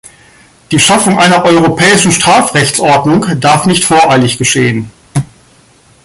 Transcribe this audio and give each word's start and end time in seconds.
Die 0.71 0.79
Schaffung 0.79 1.19
einer 1.19 1.45
europäischen 1.45 2.11
Strafrechtsordnung 2.11 3.39
darf 3.39 3.67
nicht 3.67 3.85
voreilig 3.85 4.39
geschehen. 4.39 4.89